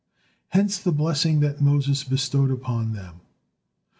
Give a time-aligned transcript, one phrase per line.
[0.49, 3.21] Hence the blessing that Moses bestowed upon them.